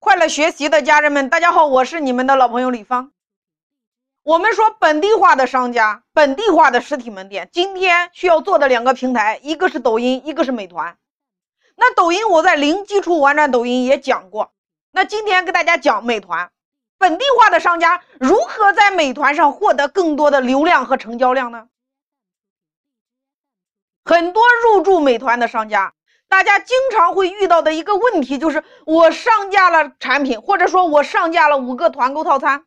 [0.00, 3.12] 快乐学习的家人们，大家好，我是你们的老朋友李芳。
[4.22, 10.96] 我们说本地化的商家，本地化的实体门店，今天需要做的两个平台，一个是抖音，一个是美团。
[11.76, 14.54] 那抖音我在零基础玩转抖音也讲过，
[14.90, 16.50] 那今天给大家讲美团，
[16.96, 21.68] 本地化的商家如何在美团上获得更多的流量和成交量呢？
[24.02, 25.92] 很多入驻美团的商家。
[26.30, 32.64] 大家经常会遇到的一个问题就是，我上架了产品，或者说我上架了五个团购套餐，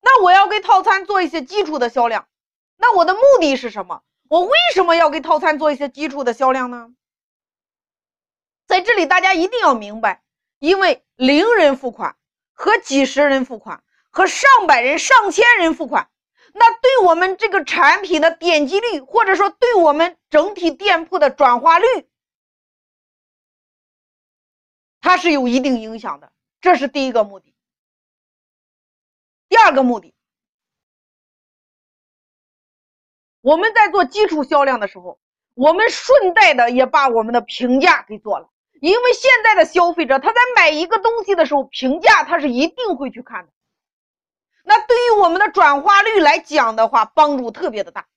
[0.00, 2.28] 那我要给套餐做一些基础的销量，
[2.76, 4.02] 那我的目的是什么？
[4.28, 6.90] 我为什么要给套餐做一些基础的销量呢？
[8.68, 10.22] 在这里大家一定要明白，
[10.60, 12.16] 因为零人付款
[12.52, 16.08] 和几十人付款和上百人、上千人付款。
[16.58, 21.86] 那对我们这个产品的点击率，或者说对我们整体店铺的转化率，
[25.02, 26.32] 它是有一定影响的。
[26.62, 27.54] 这是第一个目的。
[29.50, 30.14] 第二个目的，
[33.42, 35.20] 我们在做基础销量的时候，
[35.52, 38.50] 我们顺带的也把我们的评价给做了。
[38.80, 43.52] 因为现在的消费者他在买一个东西的时候，评价他是一定会去看的。
[44.68, 48.08] 那对于我们的转化率来讲的话，帮助特别的大。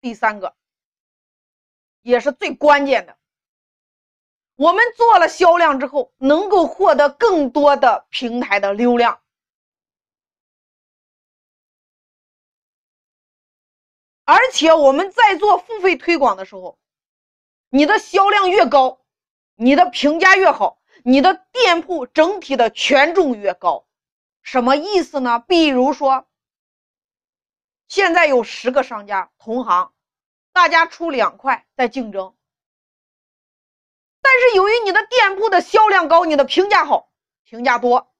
[0.00, 0.56] 第三个，
[2.00, 3.18] 也是最关键的，
[4.56, 9.20] 我们做了销量之后，能够获得更多的平台的流量，
[14.24, 16.78] 而且我们在做付费推广的时候，
[17.68, 19.04] 你的销量越高，
[19.56, 23.86] 你的评价越好，你的店铺整体的权重越高。
[24.42, 25.38] 什么意思呢？
[25.38, 26.28] 比如说，
[27.88, 29.94] 现在有十个商家同行，
[30.52, 32.36] 大家出两块在竞争。
[34.20, 37.12] 但是由于你的店铺的销量高，你的评价好，
[37.44, 38.12] 评价多，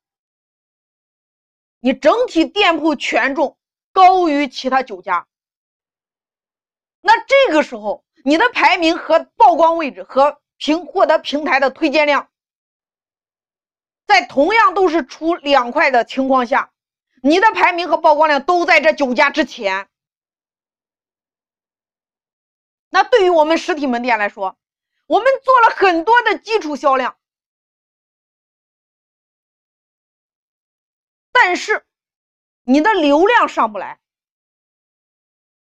[1.80, 3.58] 你整体店铺权重
[3.92, 5.28] 高于其他九家。
[7.00, 12.31] 那这个时候，你的排名和曝光位置和平获得平台的推荐量。
[14.06, 16.72] 在同样都是出两块的情况下，
[17.22, 19.88] 你的排名和曝光量都在这九家之前。
[22.90, 24.58] 那对于我们实体门店来说，
[25.06, 27.16] 我们做了很多的基础销量，
[31.32, 31.86] 但是
[32.64, 33.98] 你的流量上不来。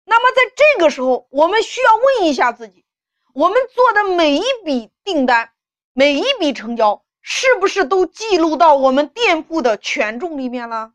[0.04, 2.84] 那么在这个时候，我们需要问一下自己：
[3.32, 5.54] 我们做的每一笔订单，
[5.92, 7.03] 每一笔成交。
[7.26, 10.92] 是不是都记录到我们店铺的权重里面了？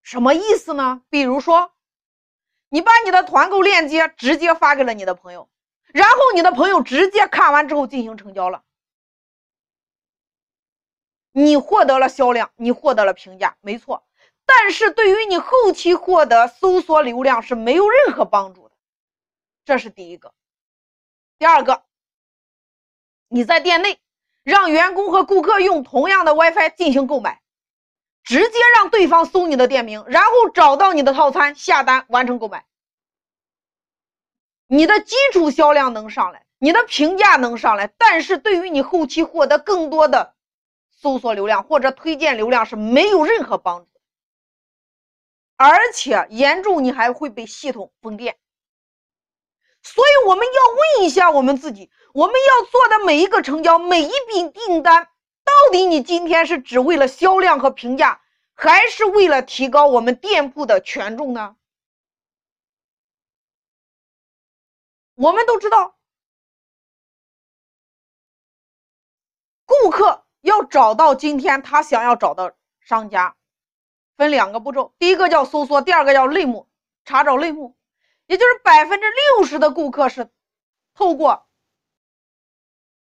[0.00, 1.02] 什么意思呢？
[1.10, 1.72] 比如说，
[2.68, 5.50] 你把你的团购链接直接发给了你的朋友，
[5.86, 8.62] 然后你的朋友直接看完之后进行成交了，
[11.32, 14.06] 你获得了销量，你获得了评价，没错。
[14.44, 18.76] 但是对于你后期获得搜索流量是没有任何帮助的，
[19.64, 20.32] 这是第一个。
[21.38, 21.85] 第二个。
[23.28, 23.98] 你在店内
[24.42, 27.42] 让员工和顾客用同样的 WiFi 进行购买，
[28.22, 32.64] 直接让对方搜你的店名，然后找到你的套餐下单完成购买。
[34.68, 40.34] 你的基础销量能上来，你的评价能上来，但是对于你后期获得更多的
[40.90, 43.88] 搜索流量或者推荐流量是没有任何帮助，
[45.56, 48.38] 而且严重你还会被系统封店。
[49.86, 51.88] 所以我们要问一下我们自己。
[52.12, 55.04] 我们要做的每一个成交，每一笔订单，
[55.44, 58.20] 到底你今天是只为了销量和评价，
[58.54, 61.56] 还是为了提高我们店铺的权重呢？
[65.14, 65.96] 我们都知道，
[69.66, 73.36] 顾客要找到今天他想要找的商家，
[74.16, 76.66] 分两个步骤，第一个叫搜索，第二个叫类目
[77.04, 77.75] 查找类目，
[78.26, 80.28] 也就是百分之六十的顾客是
[80.94, 81.46] 透过。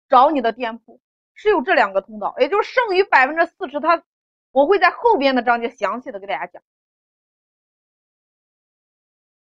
[0.07, 0.99] 找你的店铺
[1.35, 4.03] 是有这两个通道，也就是剩余百分之四十，他
[4.51, 6.63] 我会在后边的章节详细的给大家讲。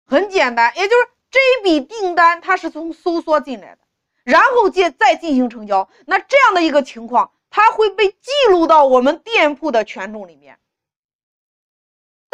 [0.07, 3.81] 很简单，也就是这一笔订单它是从搜索进来的，
[4.23, 10.59] 然后接再进行成交，那这样的一个情况，它会被记录到我们店铺的权重里面。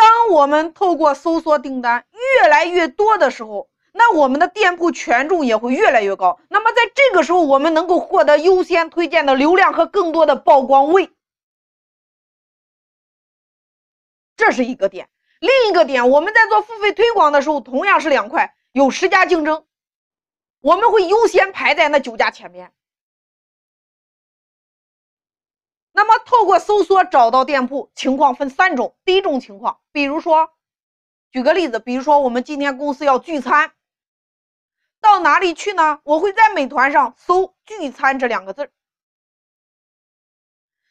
[0.02, 2.06] 当我们透过搜索订单
[2.42, 6.40] 越来越多的时候，那我们的店铺权重也会越来越高。
[6.50, 11.12] 那么在这个时候，我们能够获得优先推荐的流量和更多的曝光位，
[14.36, 15.08] 这是一个点。
[15.40, 19.68] 另一个点，我们在做付费推广的时候，同样是两块，有十家竞争，
[20.62, 22.74] 我们会优先排在那九家前面。
[25.94, 30.52] 那么透过搜索找到店铺情况分三种，第一种情况，比如说，
[31.32, 33.74] 举个例子，比如说我们今天公司要聚餐，
[35.02, 36.00] 到哪里去呢？
[36.04, 38.72] 我会在美团上搜“聚餐”这两个字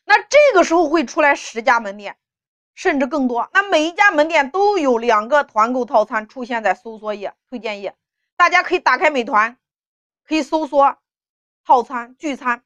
[0.04, 2.18] 那这个时候会出来十家门店，
[2.74, 3.48] 甚至更多。
[3.52, 7.96] 那每一家门店都有两个团购套餐出现在搜索页、推荐页，
[8.36, 9.56] 大家可以打开美团，
[10.24, 10.98] 可以搜索
[11.64, 12.64] 套餐聚餐。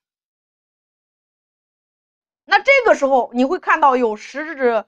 [2.45, 4.85] 那这个时候你会看到有十至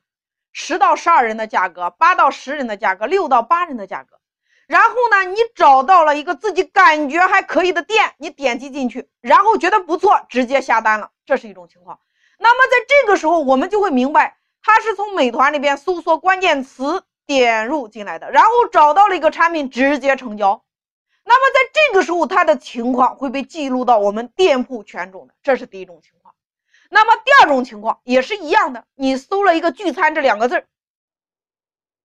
[0.53, 4.19] 十到十二人的价格，八到十人的价格，六到八人的价格。
[4.67, 12.01] 然后呢，你找到了一个自己感觉还可以的店，你点击进去，然后觉得不错，直接下单了，这是一种情况。
[12.39, 20.65] 那么在这个时候，我们就会明白，他是从美团里边搜索关键词点入进来的，然后找到了一个产品，直接成交。
[21.25, 26.16] 那么在这个时候，他的情况会被记录到我们店铺权重的，这是第一种情况。
[26.91, 30.67] 那么第二种情况也是一样的，你搜了一个“聚餐”这两个字儿，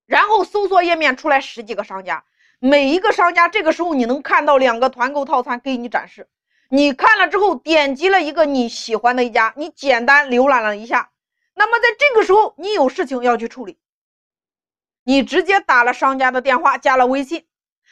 [0.05, 2.23] 然后搜索页面出来十几个商家，
[2.59, 6.27] 每一个商家这个时候你能看到两个团购套餐给你展示，
[6.69, 11.11] 你看了之后点击了一个你喜欢的一家，你简单浏览了一下，
[11.53, 13.77] 那么在这个时候你有事情要去处理，
[15.03, 17.45] 你直接打了商家的电话，加了微信，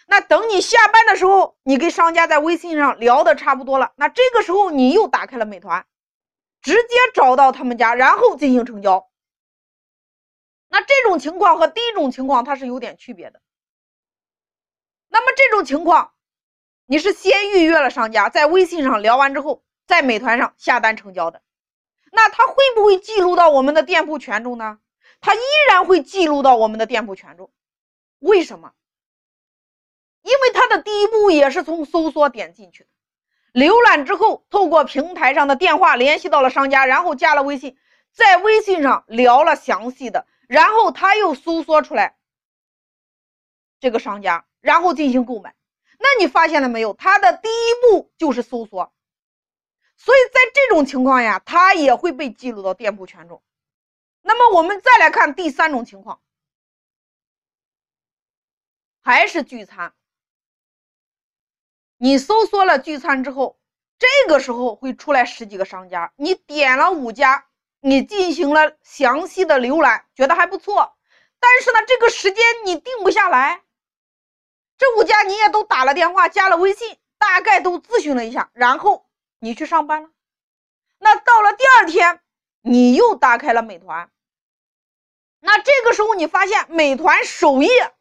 [0.07, 5.85] 那等你下班的时候，你跟商家在微信上聊的差不多了，那这个时候你又打开了美团。
[6.61, 9.09] 直接找到他们家，然后进行成交。
[10.67, 13.41] 那这种情况和第一种情况它是有点区别的。
[15.07, 16.13] 那么这种情况，
[16.85, 21.41] 你是先预约了商家，在微信上聊完之后，在美团上下单成交的，
[22.11, 24.79] 那他会不会记录到我们的店铺权重呢？
[25.21, 25.39] 他依
[25.69, 27.51] 然会记录到我们的店铺权重。
[28.19, 28.73] 为什么？
[30.21, 32.89] 因为他的第一步也是从搜索点进去的。
[33.53, 37.77] 浏览之后，透过平台上的电话联系到了商家，然后加了微信，
[38.11, 42.17] 在微信上聊了详细的，然后他又搜索出来
[43.79, 45.55] 这个商家，然后进行购买。
[45.97, 46.93] 那你发现了没有？
[46.93, 48.93] 他的第一步就是搜索，
[49.97, 53.41] 所以在这种情况下，他也会被记录到店铺权重。
[54.21, 56.21] 那么我们再来看第三种情况，
[59.01, 59.93] 还是聚餐。
[62.01, 63.59] 你搜索了聚餐之后，
[63.97, 67.47] 这个时候会出来十几个商家，你点了五家，
[67.81, 70.95] 你进行了详细的浏览，觉得还不错，
[71.41, 73.63] 但是呢，这个时间你定不下来。
[74.77, 79.05] 这五家你也都打了电话，加了微信，大概都咨询了一下，然后
[79.39, 80.09] 你去上班了。
[80.99, 82.21] 那到了第二天，
[82.61, 84.09] 你又打开了美团，
[85.41, 87.93] 那这个时候你发现美团首页。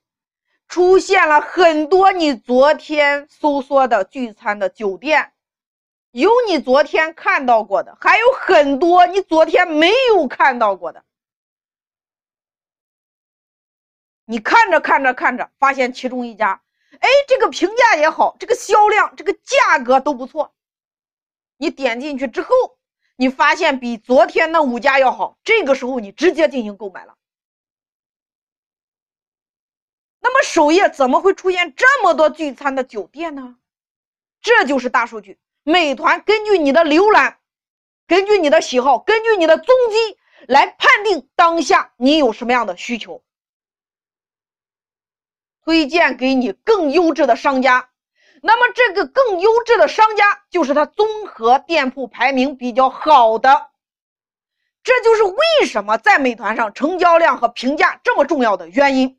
[0.68, 5.32] 出现了很多你昨天搜索的聚餐的酒店，
[6.10, 11.04] 有你昨天看到过的，还有很多你昨天没有看到过的。
[14.26, 16.62] 你看着看着看着，发现其中一家，
[17.00, 20.54] 哎，这个评价也好，这个销量、这个价格都不错。
[21.56, 22.50] 你点进去之后，
[23.16, 27.17] 你发现比昨天那五家要好，这个时候你直接进行购买了。
[30.28, 33.56] 那么首页怎么会出现这么多聚餐的酒店呢？
[34.42, 37.38] 这就是大数据，美团根据你的浏览，
[38.06, 43.22] 根据你的喜好，根据你的踪迹来判定当下你有什么样的需求，
[45.64, 47.88] 推荐给你更优质的商家。
[48.42, 53.70] 那么这个更优质的商家就是他综合店铺排名比较好的，
[54.82, 59.14] 这就是为什么在美团上成交量和评价这么重要的原因。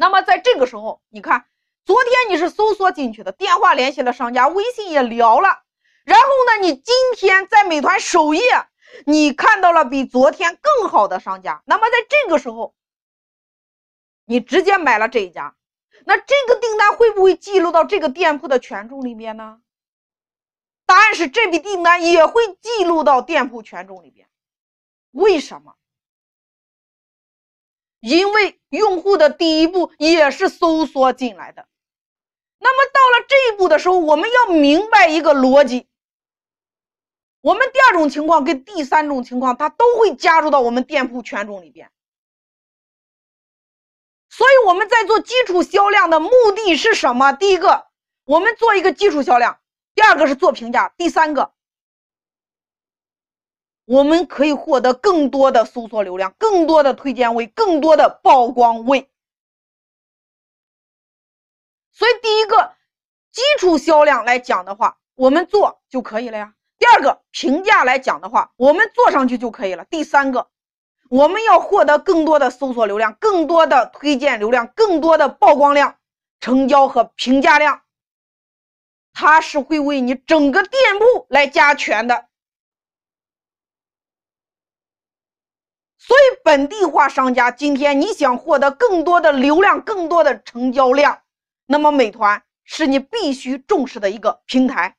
[0.00, 1.46] 那么在这个时候，你看，
[1.84, 5.64] 昨天你是搜索进去的，电话联系了商家，微信也聊了，
[6.04, 8.42] 然后呢，你今天在美团首页，
[9.06, 12.76] 你看到了比昨天更好的商家，那么在这个时候，
[14.24, 15.56] 你直接买了这一家，
[16.04, 19.60] 那这个订单会不会记录到这个店铺的权重里边呢？
[20.86, 24.28] 答案是这笔订单也会记录到店铺权重里边，
[25.10, 25.74] 为什么？
[28.00, 31.66] 因为用户的第一步也是搜索进来的，
[32.58, 35.88] 那么到了这一步的时候，我们要明白一个逻辑：
[37.40, 41.90] 我们第二种情况跟第三种情况，它都会加入到我们店铺权重里边。
[44.30, 47.32] 所以我们在做基础销量的目的是什么？
[47.32, 47.86] 第一个，
[48.24, 49.54] 我们做一个基础销量；
[49.96, 51.52] 第二个是做评价；第三个。
[53.88, 59.10] 我们可以获得更多的搜索流量，更多的推荐位，更多的曝光位。
[61.90, 62.74] 所以，第一个
[63.32, 66.52] 基础销量来讲的话，我们做就可以了呀。
[66.78, 69.86] 第二个评价来讲的话，我们做上去就可以了。
[69.86, 70.50] 第三个，
[71.08, 75.96] 我们要获得更多的搜索流量、更多的推荐流量、更多的曝光量、
[76.40, 77.80] 成交和评价量，
[79.14, 82.27] 它是会为你整个店铺来加权的。
[86.08, 91.18] 所以，本地化商家今天你想获得更多的流量、更多的成交量，
[91.66, 94.96] 那么美团是你必须重视的一个平台。